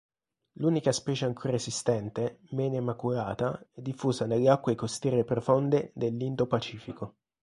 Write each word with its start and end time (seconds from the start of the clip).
L'unica 0.53 0.91
specie 0.91 1.25
ancora 1.25 1.53
esistente, 1.57 2.39
"Mene 2.53 2.79
maculata", 2.79 3.63
è 3.71 3.81
diffusa 3.81 4.25
nelle 4.25 4.49
acque 4.49 4.73
costiere 4.73 5.23
profonde 5.23 5.91
dell'Indo-Pacifico. 5.93 7.17